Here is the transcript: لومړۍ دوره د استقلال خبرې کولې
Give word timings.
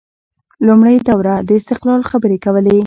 لومړۍ 0.67 0.97
دوره 1.09 1.35
د 1.47 1.49
استقلال 1.59 2.01
خبرې 2.09 2.37
کولې 2.45 2.77